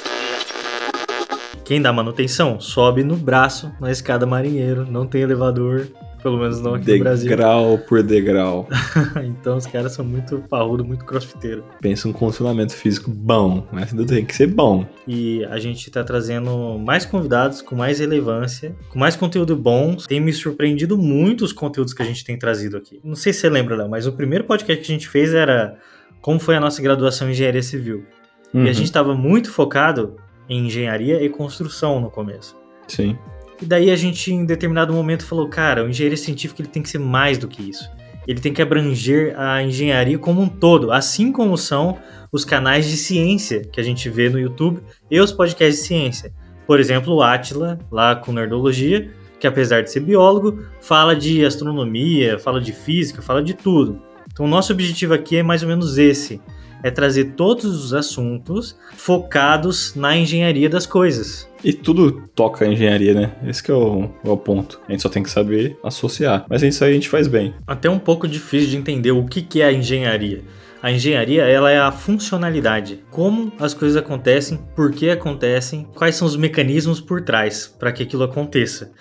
[1.65, 5.87] Quem dá manutenção sobe no braço na escada marinheiro, não tem elevador,
[6.25, 7.29] pelo menos não aqui degrau no Brasil.
[7.29, 8.67] Degrau por degrau.
[9.23, 11.63] então os caras são muito parrudo, muito crossfiteiro.
[11.79, 14.87] Pensa um condicionamento físico bom, mas tudo tem que ser bom.
[15.07, 19.95] E a gente tá trazendo mais convidados com mais relevância, com mais conteúdo bom.
[19.97, 22.99] Tem me surpreendido muito os conteúdos que a gente tem trazido aqui.
[23.03, 25.77] Não sei se você lembra, Léo, mas o primeiro podcast que a gente fez era
[26.21, 28.03] como foi a nossa graduação em engenharia civil.
[28.51, 28.61] Uhum.
[28.61, 28.73] E a uhum.
[28.73, 30.15] gente estava muito focado
[30.49, 32.57] em engenharia e construção no começo.
[32.87, 33.15] Sim.
[33.61, 36.89] E daí a gente, em determinado momento, falou: cara, o engenharia científica ele tem que
[36.89, 37.89] ser mais do que isso.
[38.27, 41.97] Ele tem que abranger a engenharia como um todo, assim como são
[42.31, 46.33] os canais de ciência que a gente vê no YouTube e os podcasts de ciência.
[46.65, 52.39] Por exemplo, o Atila, lá com Nerdologia, que apesar de ser biólogo, fala de astronomia,
[52.39, 54.01] fala de física, fala de tudo.
[54.31, 56.41] Então, o nosso objetivo aqui é mais ou menos esse:
[56.85, 61.49] é trazer todos os assuntos focados na engenharia das coisas.
[61.63, 63.31] E tudo toca a engenharia, né?
[63.47, 64.79] Esse que é o, é o, ponto.
[64.87, 66.45] A gente só tem que saber associar.
[66.47, 67.55] Mas isso aí a gente faz bem.
[67.65, 70.43] Até um pouco difícil de entender o que, que é a engenharia.
[70.79, 73.03] A engenharia, ela é a funcionalidade.
[73.09, 78.03] Como as coisas acontecem, por que acontecem, quais são os mecanismos por trás para que
[78.03, 78.91] aquilo aconteça.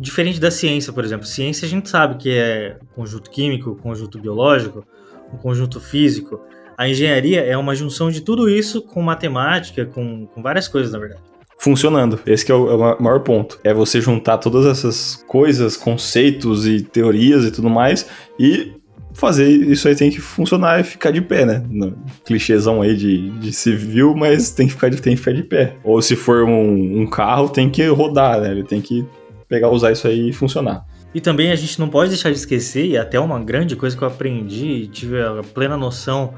[0.00, 1.26] Diferente da ciência, por exemplo.
[1.26, 4.86] Ciência a gente sabe que é conjunto químico, conjunto biológico,
[5.30, 6.40] um conjunto físico.
[6.76, 10.98] A engenharia é uma junção de tudo isso com matemática, com, com várias coisas, na
[10.98, 11.22] verdade.
[11.58, 12.20] Funcionando.
[12.26, 13.58] Esse é o, é o maior ponto.
[13.64, 18.06] É você juntar todas essas coisas, conceitos e teorias e tudo mais
[18.38, 18.72] e
[19.14, 21.64] fazer isso aí tem que funcionar e ficar de pé, né?
[21.70, 25.42] No clichêzão aí de, de civil, mas tem que ficar de, tem que ficar de
[25.42, 25.76] pé.
[25.82, 28.50] Ou se for um, um carro, tem que rodar, né?
[28.50, 29.06] Ele tem que
[29.48, 30.84] pegar, usar isso aí e funcionar.
[31.14, 34.02] E também a gente não pode deixar de esquecer, e até uma grande coisa que
[34.02, 36.34] eu aprendi e tive a plena noção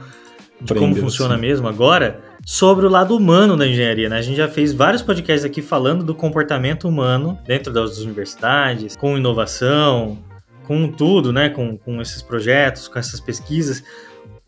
[0.61, 1.41] de como funciona sim.
[1.41, 4.09] mesmo agora, sobre o lado humano da engenharia.
[4.09, 4.19] Né?
[4.19, 9.17] A gente já fez vários podcasts aqui falando do comportamento humano dentro das universidades, com
[9.17, 10.19] inovação,
[10.67, 11.49] com tudo, né?
[11.49, 13.83] com, com esses projetos, com essas pesquisas.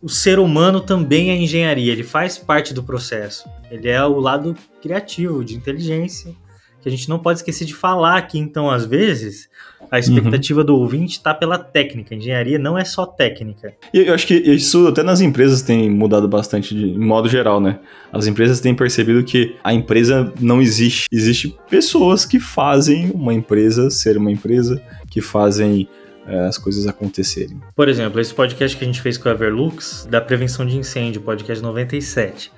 [0.03, 3.49] O ser humano também é engenharia, ele faz parte do processo.
[3.71, 6.35] Ele é o lado criativo, de inteligência,
[6.81, 9.49] que a gente não pode esquecer de falar aqui, então, às vezes,
[9.91, 10.67] a expectativa uhum.
[10.67, 12.15] do ouvinte está pela técnica.
[12.15, 13.75] Engenharia não é só técnica.
[13.93, 17.81] E eu acho que isso até nas empresas tem mudado bastante de, modo geral, né?
[18.13, 21.07] As empresas têm percebido que a empresa não existe.
[21.11, 25.89] Existem pessoas que fazem uma empresa ser uma empresa, que fazem
[26.27, 27.61] é, as coisas acontecerem.
[27.75, 31.21] Por exemplo, esse podcast que a gente fez com a Everlux, da prevenção de incêndio,
[31.21, 32.53] podcast 97.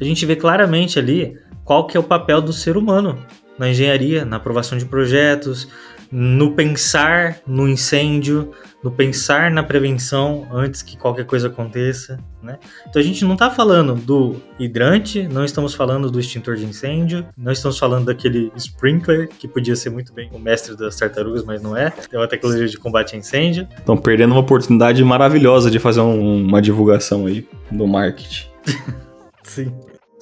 [0.00, 3.18] A gente vê claramente ali qual que é o papel do ser humano
[3.58, 5.68] na engenharia, na aprovação de projetos,
[6.16, 12.58] no pensar no incêndio, no pensar na prevenção antes que qualquer coisa aconteça, né?
[12.88, 17.26] Então a gente não está falando do hidrante, não estamos falando do extintor de incêndio,
[17.36, 21.60] não estamos falando daquele sprinkler que podia ser muito bem o mestre das tartarugas, mas
[21.60, 21.92] não é.
[22.12, 23.66] É uma tecnologia de combate a incêndio.
[23.76, 28.46] Estão perdendo uma oportunidade maravilhosa de fazer um, uma divulgação aí do marketing.
[29.42, 29.72] Sim.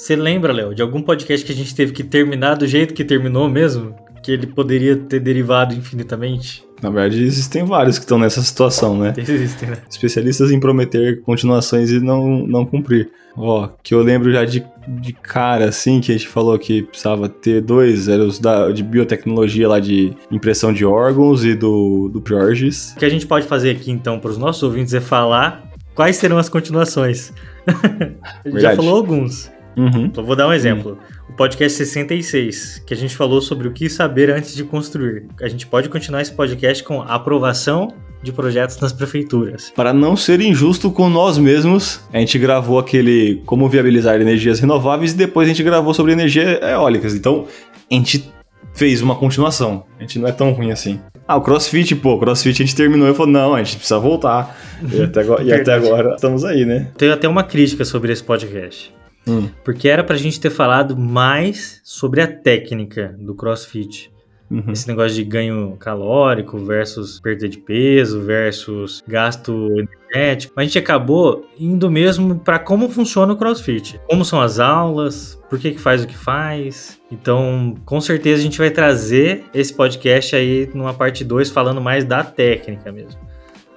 [0.03, 3.05] Você lembra, Léo, de algum podcast que a gente teve que terminar do jeito que
[3.05, 3.95] terminou mesmo?
[4.21, 6.65] que ele poderia ter derivado infinitamente?
[6.81, 9.13] Na verdade, existem vários que estão nessa situação, né?
[9.19, 9.79] Existem, né?
[9.91, 13.11] Especialistas em prometer continuações e não, não cumprir.
[13.37, 17.29] Ó, que eu lembro já de, de cara, assim, que a gente falou que precisava
[17.29, 22.23] ter dois, eram os da, de biotecnologia lá de impressão de órgãos e do, do
[22.25, 22.93] Georges.
[22.93, 26.15] O que a gente pode fazer aqui, então, para os nossos ouvintes é falar quais
[26.15, 27.33] serão as continuações.
[27.67, 29.51] a gente já falou alguns.
[29.77, 30.07] Uhum.
[30.07, 30.99] Então, vou dar um exemplo.
[31.29, 35.27] O podcast 66, que a gente falou sobre o que saber antes de construir.
[35.41, 39.73] A gente pode continuar esse podcast com aprovação de projetos nas prefeituras.
[39.75, 45.13] Para não ser injusto com nós mesmos, a gente gravou aquele como viabilizar energias renováveis
[45.13, 47.15] e depois a gente gravou sobre energia eólicas.
[47.15, 47.47] Então,
[47.91, 48.33] a gente
[48.75, 49.85] fez uma continuação.
[49.99, 51.01] A gente não é tão ruim assim.
[51.27, 53.99] Ah, o CrossFit, pô, o CrossFit a gente terminou e falou, não, a gente precisa
[53.99, 54.57] voltar.
[54.93, 56.89] E até agora, e até agora estamos aí, né?
[56.97, 58.93] Tenho até uma crítica sobre esse podcast.
[59.27, 59.49] Hum.
[59.65, 64.13] Porque era pra gente ter falado mais sobre a técnica do CrossFit.
[64.53, 64.71] Uhum.
[64.71, 69.67] Esse negócio de ganho calórico versus perda de peso versus gasto
[70.13, 70.53] energético.
[70.55, 73.99] Mas a gente acabou indo mesmo pra como funciona o CrossFit.
[74.07, 77.01] Como são as aulas, por que, que faz o que faz.
[77.11, 82.05] Então, com certeza a gente vai trazer esse podcast aí numa parte 2 falando mais
[82.05, 83.21] da técnica mesmo.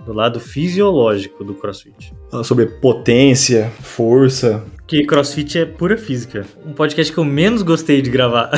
[0.06, 2.14] Do lado fisiológico do CrossFit.
[2.30, 4.64] Fala sobre potência, força.
[4.88, 6.46] Que CrossFit é pura física.
[6.64, 8.52] Um podcast que eu menos gostei de gravar.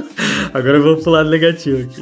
[0.54, 2.00] Agora eu vou pro lado negativo aqui.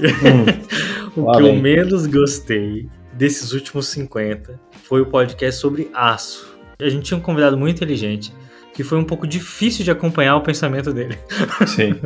[1.19, 6.57] o lá que eu menos gostei desses últimos 50 foi o podcast sobre aço.
[6.81, 8.33] A gente tinha um convidado muito inteligente
[8.73, 11.19] que foi um pouco difícil de acompanhar o pensamento dele.
[11.67, 11.97] Sim.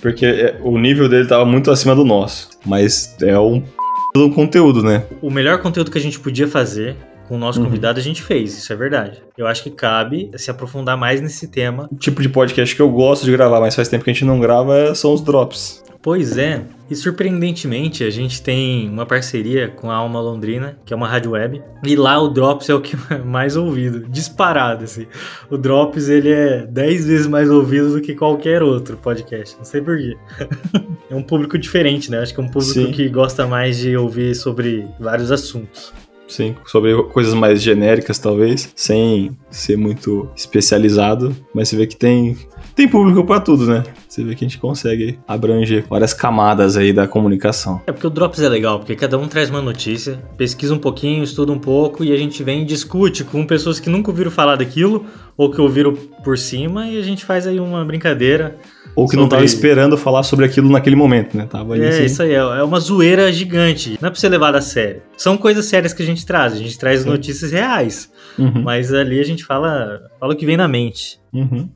[0.00, 2.48] Porque é, o nível dele tava muito acima do nosso.
[2.64, 3.68] Mas é um p...
[4.14, 5.04] do conteúdo, né?
[5.20, 6.96] O melhor conteúdo que a gente podia fazer
[7.28, 7.66] com o nosso Uhum.
[7.66, 9.22] convidado a gente fez, isso é verdade.
[9.36, 12.90] Eu acho que cabe se aprofundar mais nesse tema O tipo de podcast que eu
[12.90, 15.82] gosto de gravar, mas faz tempo que a gente não grava, são os drops.
[16.02, 16.60] Pois é,
[16.90, 21.30] e surpreendentemente a gente tem uma parceria com a Alma Londrina, que é uma rádio
[21.30, 25.06] web, e lá o Drops é o que é mais ouvido, disparado assim.
[25.50, 29.80] O Drops ele é 10 vezes mais ouvido do que qualquer outro podcast, não sei
[29.80, 30.14] porquê.
[31.08, 32.18] é um público diferente, né?
[32.18, 32.92] Acho que é um público Sim.
[32.92, 35.90] que gosta mais de ouvir sobre vários assuntos.
[36.34, 41.32] Sim, sobre coisas mais genéricas, talvez, sem ser muito especializado.
[41.54, 42.36] Mas você vê que tem,
[42.74, 43.84] tem público pra tudo, né?
[44.08, 47.80] Você vê que a gente consegue abranger várias camadas aí da comunicação.
[47.86, 51.22] É porque o Drops é legal, porque cada um traz uma notícia, pesquisa um pouquinho,
[51.22, 54.56] estuda um pouco e a gente vem e discute com pessoas que nunca ouviram falar
[54.56, 55.94] daquilo ou que ouviram
[56.24, 58.58] por cima e a gente faz aí uma brincadeira.
[58.96, 61.46] Ou que não Sobre- tava esperando falar sobre aquilo naquele momento, né?
[61.50, 62.04] Tava ali É, assim.
[62.04, 63.98] isso aí, é é uma zoeira gigante.
[64.00, 65.02] Não é pra ser levado a sério.
[65.16, 67.08] São coisas sérias que a gente traz, a gente traz Sim.
[67.08, 71.18] notícias reais, Uhum, mas ali a gente fala, fala o que vem na mente.
[71.32, 71.68] uhum.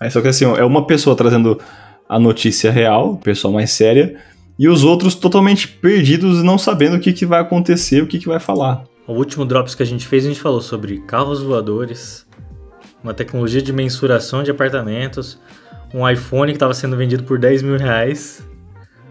[0.00, 1.58] Aí só que assim, é uma pessoa trazendo
[2.08, 4.16] a notícia real, pessoa mais séria,
[4.58, 8.28] e os outros totalmente perdidos, não sabendo o que, que vai acontecer, o que, que
[8.28, 8.84] vai falar.
[9.06, 12.26] O último Drops que a gente fez, a gente falou sobre carros voadores,
[13.02, 15.38] uma tecnologia de mensuração de apartamentos,
[15.94, 18.46] um iPhone que estava sendo vendido por 10 mil reais,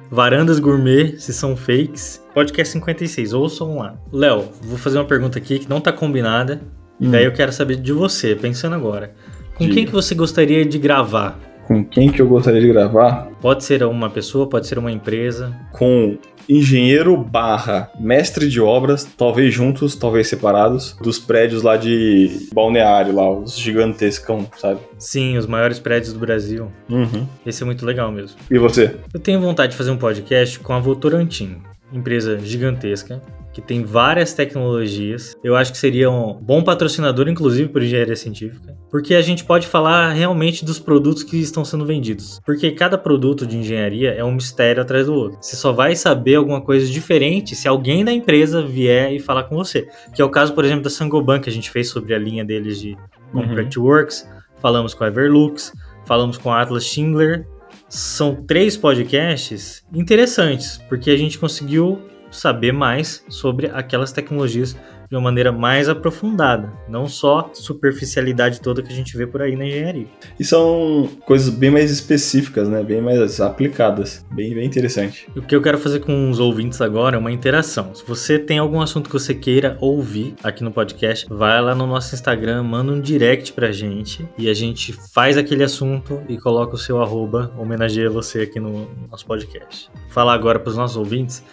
[0.10, 2.24] varandas gourmet, se são fakes.
[2.34, 3.96] Podcast 56, ouçam lá.
[4.12, 6.62] Léo, vou fazer uma pergunta aqui que não tá combinada,
[7.00, 7.12] e Hum.
[7.12, 9.14] daí eu quero saber de você, pensando agora.
[9.56, 9.74] Com Diga.
[9.76, 11.40] quem que você gostaria de gravar?
[11.68, 13.28] Com quem que eu gostaria de gravar?
[13.42, 15.54] Pode ser uma pessoa, pode ser uma empresa.
[15.74, 16.18] com
[16.50, 23.30] engenheiro barra mestre de obras, talvez juntos, talvez separados, dos prédios lá de balneário lá,
[23.30, 24.80] os gigantescão, sabe?
[24.98, 26.72] Sim, os maiores prédios do Brasil.
[26.90, 27.28] Uhum.
[27.46, 28.38] Esse é muito legal mesmo.
[28.50, 28.96] E você?
[29.14, 31.58] Eu tenho vontade de fazer um podcast com a Votorantim,
[31.92, 33.22] empresa gigantesca,
[33.58, 35.36] que tem várias tecnologias.
[35.44, 39.66] Eu acho que seria um bom patrocinador, inclusive, por engenharia científica, porque a gente pode
[39.66, 42.40] falar realmente dos produtos que estão sendo vendidos.
[42.46, 45.40] Porque cada produto de engenharia é um mistério atrás do outro.
[45.42, 49.56] Você só vai saber alguma coisa diferente se alguém da empresa vier e falar com
[49.56, 49.88] você.
[50.14, 52.46] Que é o caso, por exemplo, da Sangoban, que a gente fez sobre a linha
[52.46, 52.96] deles de
[53.32, 54.30] Concrete Works.
[54.62, 55.74] Falamos com a Everlux,
[56.06, 57.48] falamos com a Atlas Schindler,
[57.90, 62.00] são três podcasts interessantes, porque a gente conseguiu
[62.32, 64.76] saber mais sobre aquelas tecnologias
[65.10, 69.56] de uma maneira mais aprofundada, não só superficialidade toda que a gente vê por aí
[69.56, 70.08] na engenharia.
[70.40, 72.84] E são coisas bem mais específicas, né?
[72.84, 74.26] Bem mais aplicadas.
[74.32, 75.28] Bem, bem interessante.
[75.36, 77.96] O que eu quero fazer com os ouvintes agora é uma interação.
[77.96, 81.88] Se você tem algum assunto que você queira ouvir aqui no podcast, vai lá no
[81.88, 86.76] nosso Instagram, manda um direct pra gente e a gente faz aquele assunto e coloca
[86.76, 89.90] o seu arroba, homenageia você aqui no nosso podcast.
[90.10, 91.44] Falar agora pros nossos ouvintes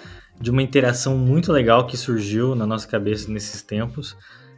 [0.41, 4.16] de uma interação muito legal que surgiu na nossa cabeça nesses tempos,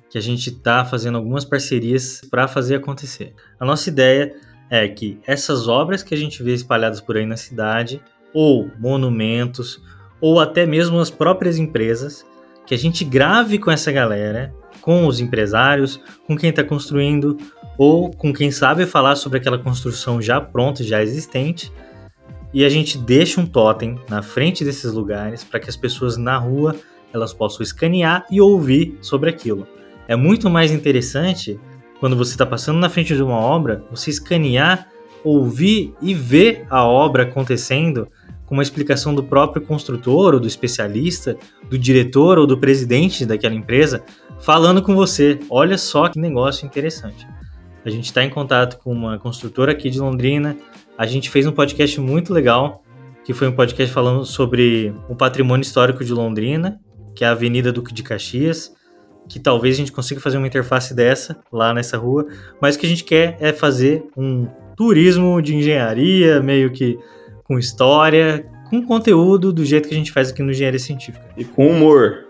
[0.08, 3.34] que a gente tá fazendo algumas parcerias para fazer acontecer.
[3.58, 4.34] A nossa ideia
[4.70, 8.00] é que essas obras que a gente vê espalhadas por aí na cidade
[8.32, 9.82] ou monumentos,
[10.20, 12.24] ou até mesmo as próprias empresas,
[12.66, 17.36] que a gente grave com essa galera, com os empresários, com quem está construindo,
[17.78, 21.72] ou com quem sabe falar sobre aquela construção já pronta, já existente,
[22.56, 26.38] e a gente deixa um totem na frente desses lugares para que as pessoas na
[26.38, 26.74] rua
[27.12, 29.66] elas possam escanear e ouvir sobre aquilo.
[30.08, 31.60] É muito mais interessante
[32.00, 34.88] quando você está passando na frente de uma obra, você escanear,
[35.22, 38.08] ouvir e ver a obra acontecendo
[38.46, 41.36] com uma explicação do próprio construtor ou do especialista,
[41.68, 44.02] do diretor ou do presidente daquela empresa,
[44.40, 45.38] falando com você.
[45.50, 47.26] Olha só que negócio interessante.
[47.84, 50.56] A gente está em contato com uma construtora aqui de Londrina.
[50.98, 52.82] A gente fez um podcast muito legal,
[53.24, 56.80] que foi um podcast falando sobre o patrimônio histórico de Londrina,
[57.14, 58.72] que é a Avenida Duque de Caxias,
[59.28, 62.26] que talvez a gente consiga fazer uma interface dessa lá nessa rua,
[62.62, 66.98] mas o que a gente quer é fazer um turismo de engenharia, meio que
[67.44, 71.26] com história, com conteúdo do jeito que a gente faz aqui no Engenharia Científica.
[71.36, 72.24] E com humor.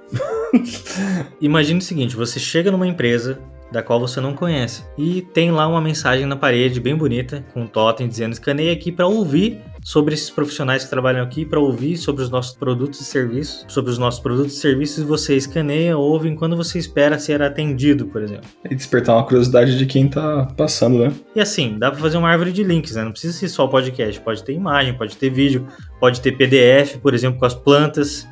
[1.40, 3.38] Imagine o seguinte: você chega numa empresa
[3.70, 7.62] da qual você não conhece e tem lá uma mensagem na parede bem bonita com
[7.62, 11.96] um totem dizendo escaneie aqui para ouvir sobre esses profissionais que trabalham aqui, para ouvir
[11.96, 16.28] sobre os nossos produtos e serviços, sobre os nossos produtos e serviços você escaneia, ouve
[16.28, 18.46] enquanto você espera ser atendido, por exemplo.
[18.68, 21.12] E despertar uma curiosidade de quem tá passando, né?
[21.36, 23.04] E assim, dá para fazer uma árvore de links, né?
[23.04, 25.64] Não precisa ser só podcast, pode ter imagem, pode ter vídeo,
[26.00, 28.26] pode ter PDF, por exemplo, com as plantas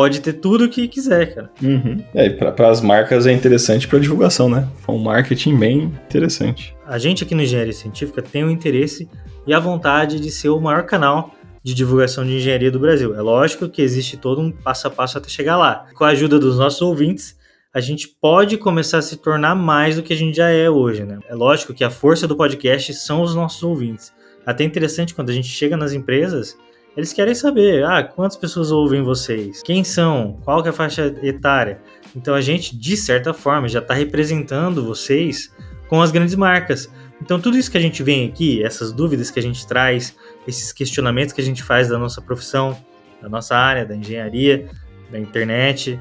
[0.00, 1.50] pode ter tudo o que quiser, cara.
[1.62, 2.02] Uhum.
[2.14, 4.66] É, e para as marcas é interessante para divulgação, né?
[4.78, 6.74] Foi um marketing bem interessante.
[6.86, 9.10] A gente aqui no Engenharia Científica tem o interesse
[9.46, 13.14] e a vontade de ser o maior canal de divulgação de engenharia do Brasil.
[13.14, 15.84] É lógico que existe todo um passo a passo até chegar lá.
[15.94, 17.36] Com a ajuda dos nossos ouvintes,
[17.74, 21.04] a gente pode começar a se tornar mais do que a gente já é hoje,
[21.04, 21.18] né?
[21.28, 24.14] É lógico que a força do podcast são os nossos ouvintes.
[24.46, 26.56] Até interessante quando a gente chega nas empresas
[26.96, 29.62] eles querem saber, ah, quantas pessoas ouvem vocês?
[29.62, 30.38] Quem são?
[30.44, 31.80] Qual que é a faixa etária?
[32.14, 35.54] Então a gente, de certa forma, já está representando vocês
[35.88, 36.90] com as grandes marcas.
[37.22, 40.16] Então tudo isso que a gente vem aqui, essas dúvidas que a gente traz,
[40.46, 42.76] esses questionamentos que a gente faz da nossa profissão,
[43.22, 44.68] da nossa área, da engenharia,
[45.10, 46.00] da internet,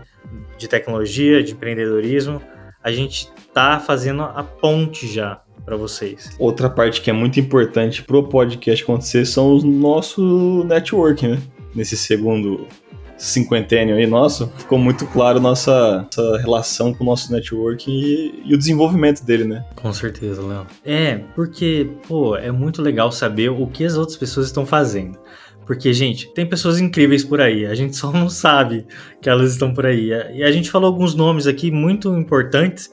[0.57, 2.41] de tecnologia, de empreendedorismo,
[2.83, 6.31] a gente está fazendo a ponte já para vocês.
[6.39, 11.39] Outra parte que é muito importante pro podcast acontecer são os nosso network, né?
[11.75, 12.67] Nesse segundo
[13.15, 18.55] cinquentênio aí nosso, ficou muito claro nossa, nossa relação com o nosso network e, e,
[18.55, 19.63] o desenvolvimento dele, né?
[19.75, 20.65] Com certeza, Léo.
[20.83, 25.19] É, porque, pô, é muito legal saber o que as outras pessoas estão fazendo.
[25.67, 28.87] Porque, gente, tem pessoas incríveis por aí, a gente só não sabe
[29.21, 30.09] que elas estão por aí.
[30.33, 32.89] E a gente falou alguns nomes aqui muito importantes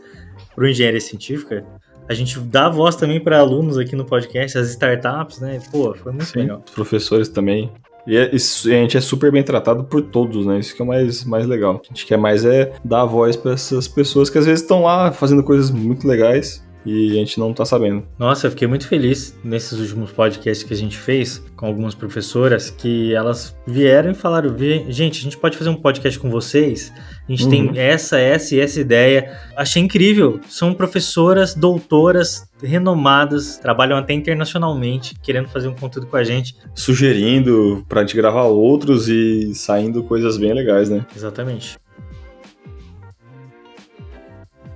[0.54, 1.64] para o engenharia científica,
[2.08, 5.60] a gente dá voz também para alunos aqui no podcast, as startups, né?
[5.70, 6.62] Pô, foi muito Sim, legal.
[6.64, 7.70] Os professores também.
[8.06, 10.60] E é, isso, a gente é super bem tratado por todos, né?
[10.60, 11.74] Isso que é o mais, mais legal.
[11.74, 14.62] O que a gente quer mais é dar voz para essas pessoas que às vezes
[14.62, 18.04] estão lá fazendo coisas muito legais e a gente não tá sabendo.
[18.16, 22.70] Nossa, eu fiquei muito feliz nesses últimos podcasts que a gente fez com algumas professoras
[22.70, 24.56] que elas vieram e falaram:
[24.88, 26.92] gente, a gente pode fazer um podcast com vocês?
[27.28, 27.50] A gente uhum.
[27.50, 29.36] tem essa, essa e essa ideia.
[29.56, 30.40] Achei incrível.
[30.48, 36.54] São professoras, doutoras renomadas, trabalham até internacionalmente, querendo fazer um conteúdo com a gente.
[36.74, 41.04] Sugerindo pra gente gravar outros e saindo coisas bem legais, né?
[41.14, 41.76] Exatamente.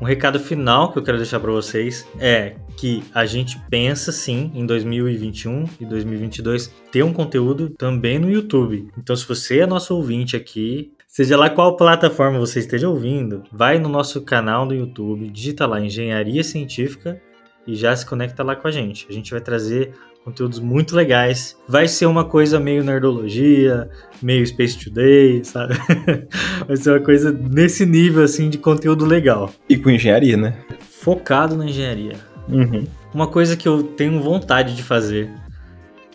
[0.01, 4.51] Um recado final que eu quero deixar para vocês é que a gente pensa sim
[4.55, 8.89] em 2021 e 2022 ter um conteúdo também no YouTube.
[8.97, 13.79] Então, se você é nosso ouvinte aqui, seja lá qual plataforma você esteja ouvindo, vai
[13.79, 17.21] no nosso canal do YouTube, digita lá Engenharia Científica
[17.67, 19.07] e já se conecta lá com a gente.
[19.11, 19.93] A gente vai trazer
[20.31, 21.57] conteúdos muito legais.
[21.69, 23.91] Vai ser uma coisa meio nerdologia,
[24.23, 25.75] meio Space Today, sabe?
[26.67, 29.53] Vai ser uma coisa nesse nível assim de conteúdo legal.
[29.69, 30.57] E com engenharia, né?
[30.89, 32.15] Focado na engenharia.
[32.49, 32.87] Uhum.
[33.13, 35.31] Uma coisa que eu tenho vontade de fazer,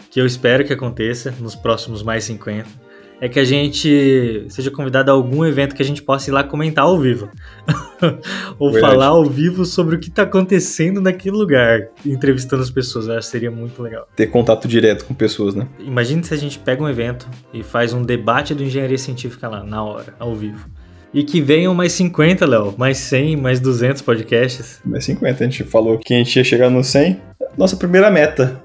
[0.09, 2.68] que eu espero que aconteça nos próximos mais 50,
[3.26, 6.43] é que a gente seja convidado a algum evento que a gente possa ir lá
[6.43, 7.28] comentar ao vivo.
[8.59, 8.93] Ou Verdade.
[8.93, 13.07] falar ao vivo sobre o que está acontecendo naquele lugar, entrevistando as pessoas.
[13.07, 14.07] Eu acho que seria muito legal.
[14.15, 15.67] Ter contato direto com pessoas, né?
[15.80, 19.63] Imagine se a gente pega um evento e faz um debate do engenharia científica lá,
[19.63, 20.69] na hora, ao vivo.
[21.11, 24.82] E que venham mais 50, Léo, mais 100, mais 200 podcasts.
[24.86, 27.19] Mais 50, a gente falou que a gente ia chegar no 100.
[27.57, 28.64] Nossa primeira meta.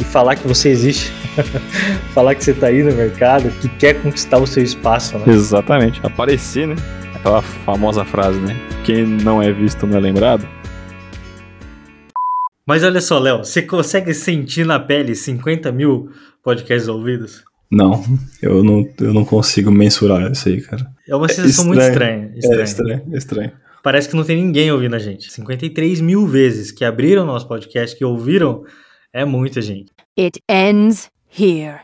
[0.00, 1.12] E falar que você existe.
[2.14, 5.18] falar que você está aí no mercado, que quer conquistar o seu espaço.
[5.18, 5.24] Né?
[5.32, 6.00] Exatamente.
[6.04, 6.76] Aparecer, né?
[7.14, 8.56] Aquela famosa frase, né?
[8.84, 10.46] Quem não é visto não é lembrado.
[12.66, 16.10] Mas olha só, Léo, você consegue sentir na pele 50 mil
[16.42, 17.44] podcasts ouvidos?
[17.70, 18.02] Não,
[18.40, 20.86] eu não, eu não consigo mensurar isso aí, cara.
[21.08, 22.32] É uma sensação é muito estranha.
[22.36, 22.60] estranha.
[22.60, 23.52] É estranho, é estranho.
[23.82, 25.30] Parece que não tem ninguém ouvindo a gente.
[25.30, 28.64] 53 mil vezes que abriram nosso podcast, que ouviram,
[29.14, 29.92] é muita gente.
[30.18, 31.80] It ends here.